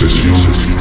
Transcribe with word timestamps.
Sesión. 0.00 0.79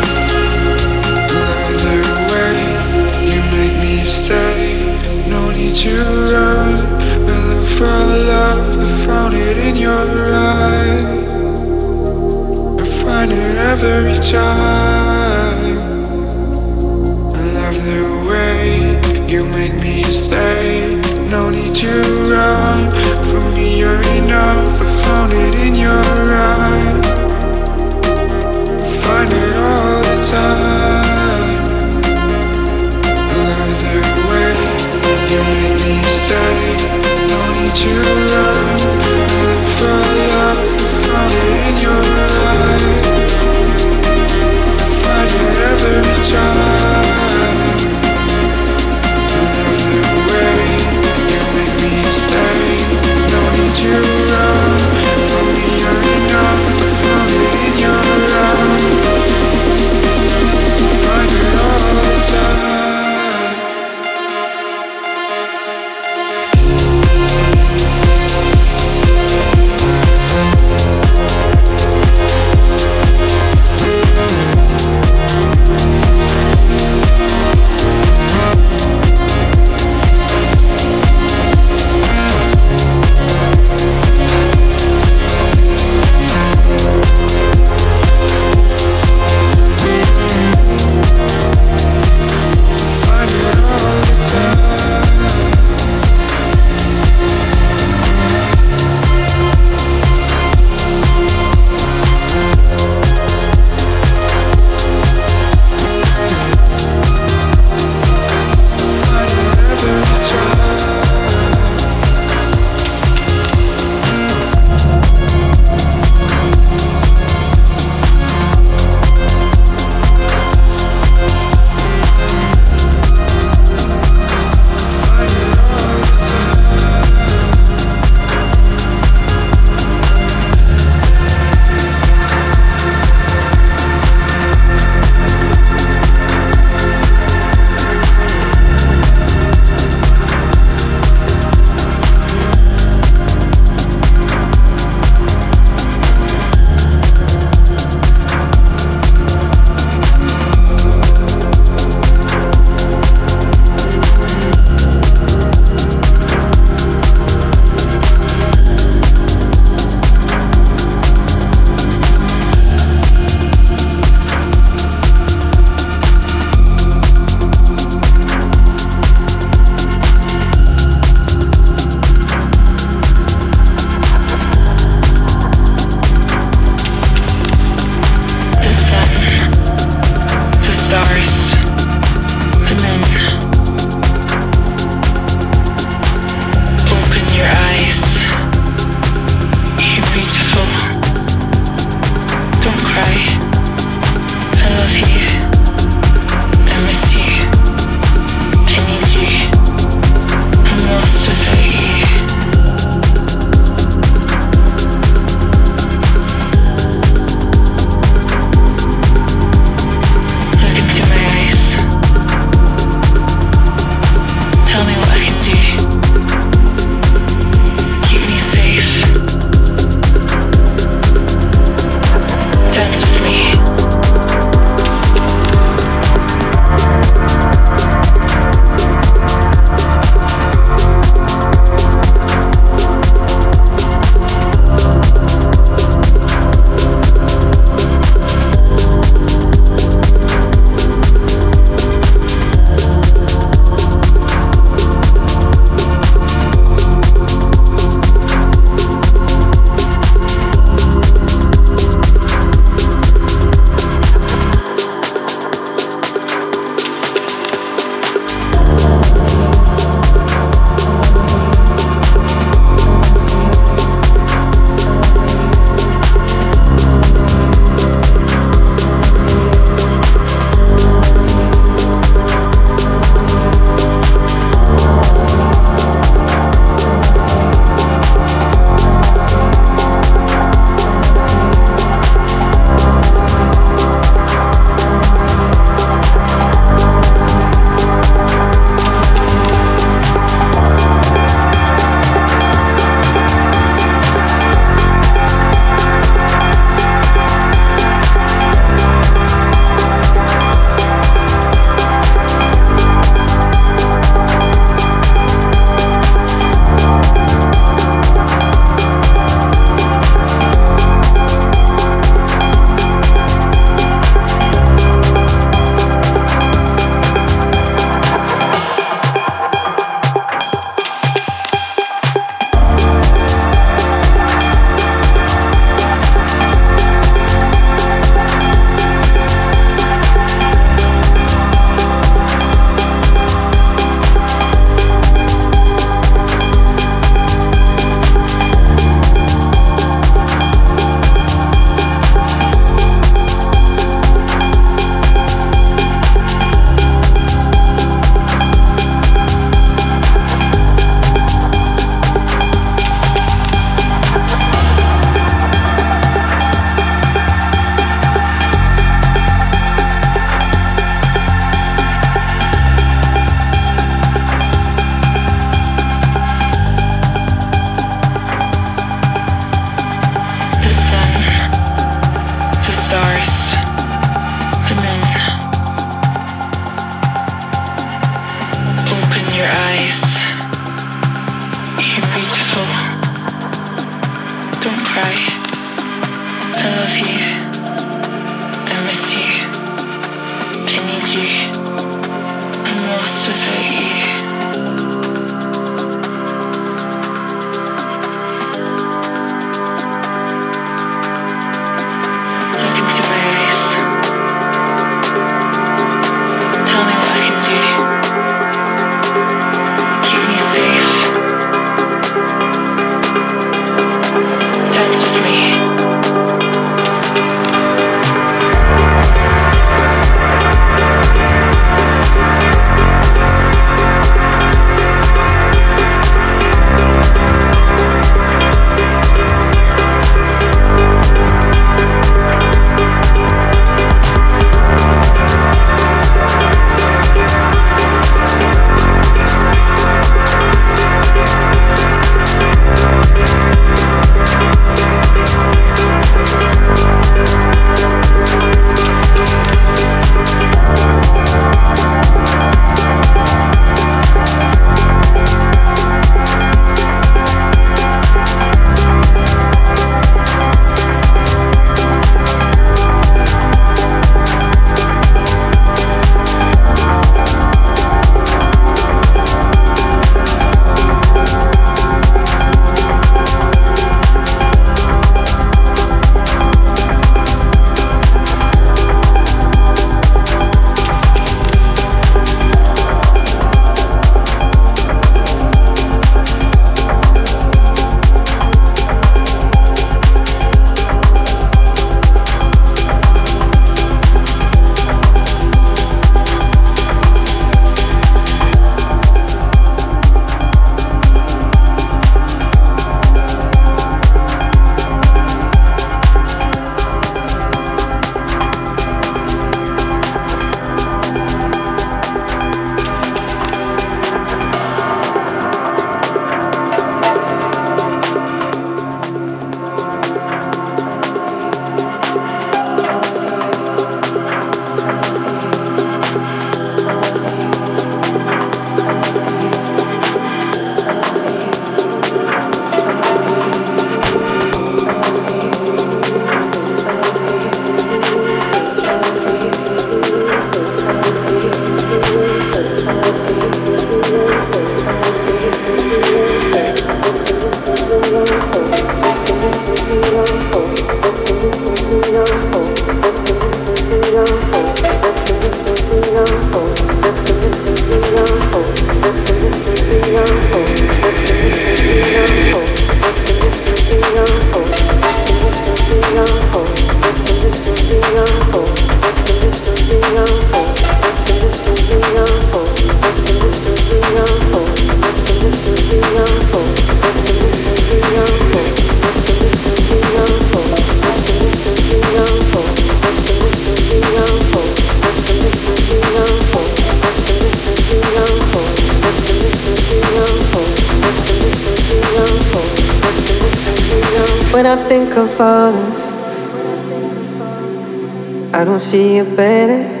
I 598.60 598.64
don't 598.64 598.78
see 598.78 599.16
it 599.16 599.36
better 599.36 600.00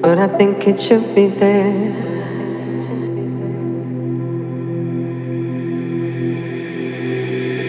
but 0.00 0.18
I 0.18 0.26
think 0.38 0.66
it 0.66 0.80
should 0.80 1.14
be 1.14 1.26
there. 1.28 1.92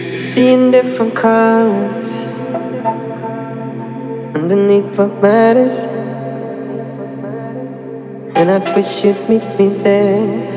Seeing 0.00 0.70
different 0.70 1.14
colors 1.14 2.10
underneath 4.34 4.98
what 4.98 5.22
matters, 5.22 5.84
and 8.34 8.50
I 8.50 8.58
wish 8.74 9.04
you'd 9.04 9.28
meet 9.28 9.44
me 9.58 9.68
there. 9.68 10.51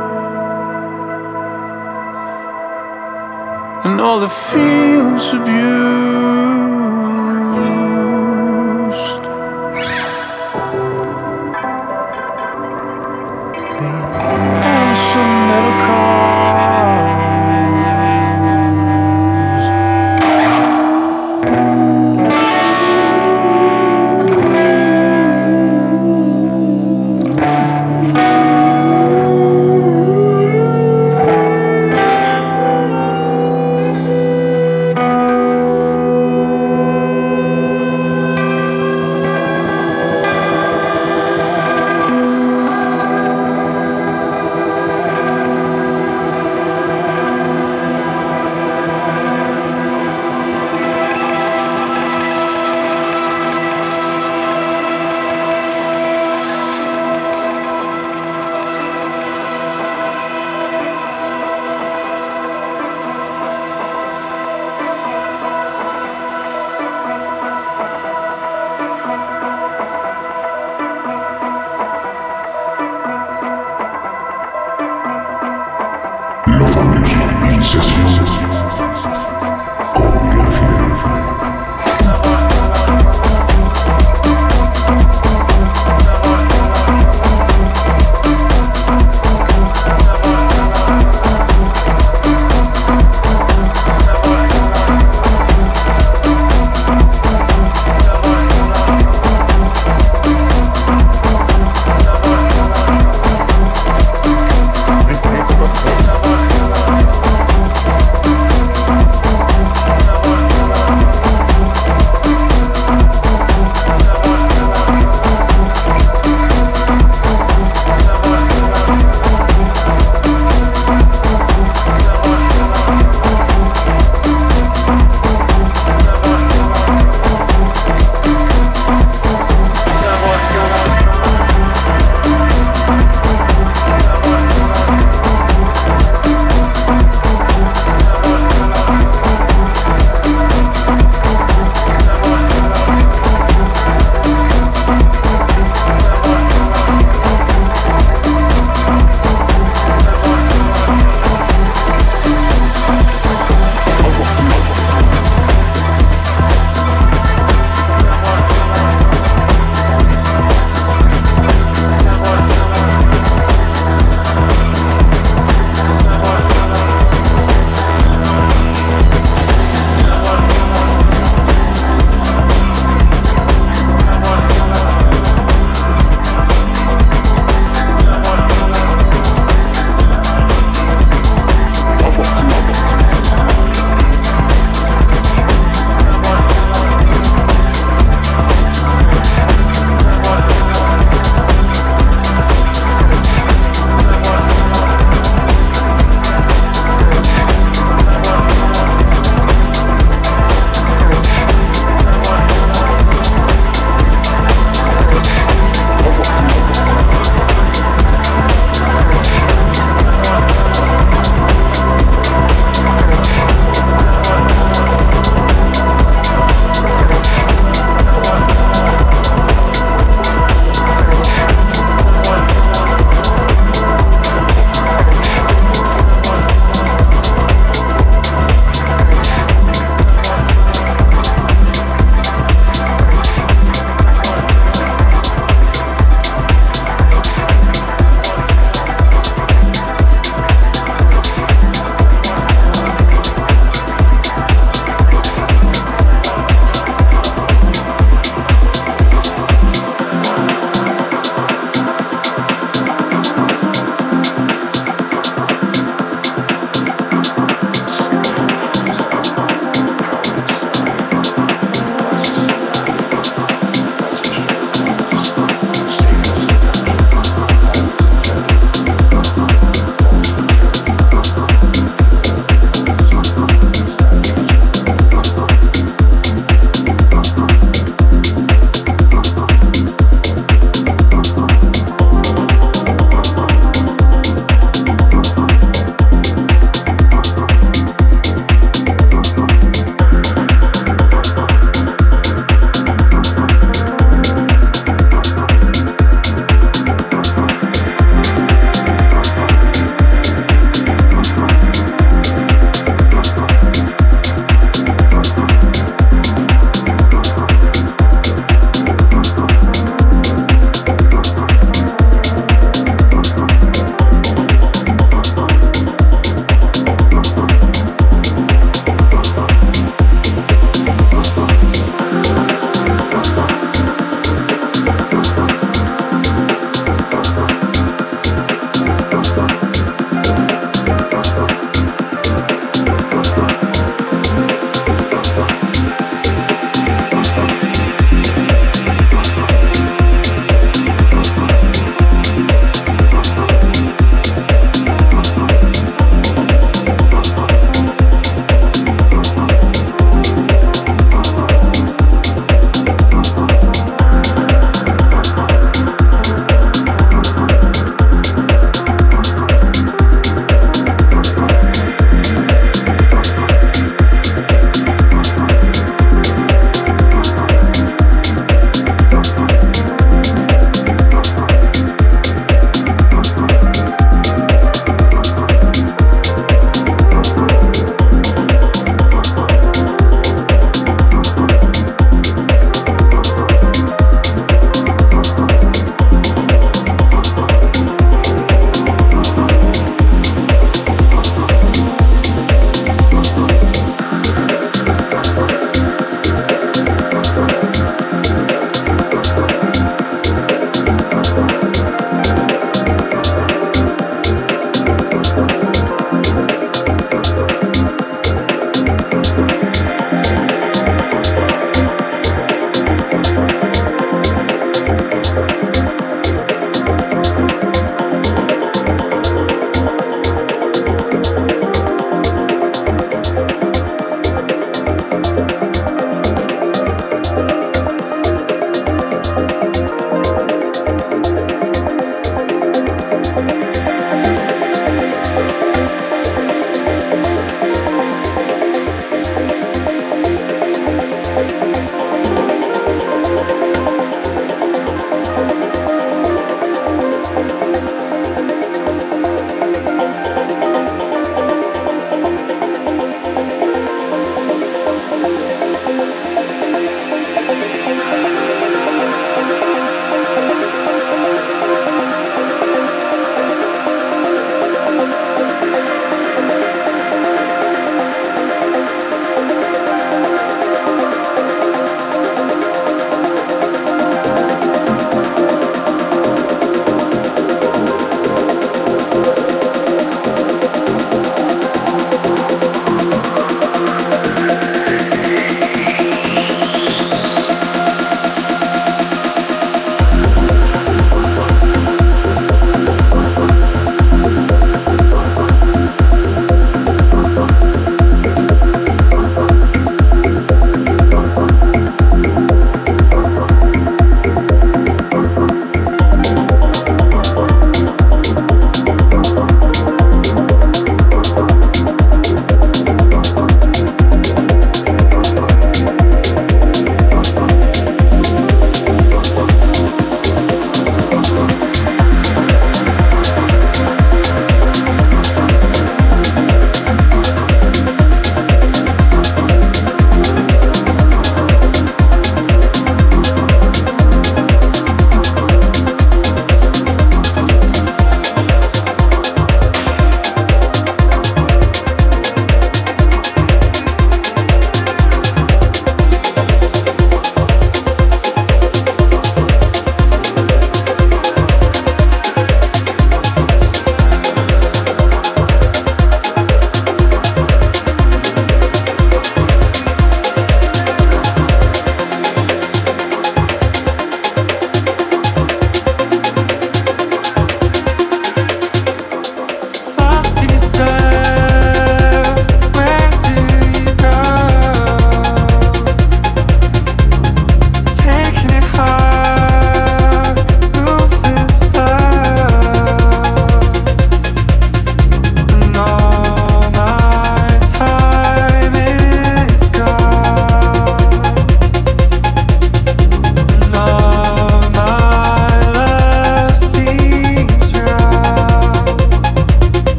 and 3.84 4.00
all 4.00 4.20
the 4.20 4.28
fields 4.28 5.32
abused. 5.32 5.95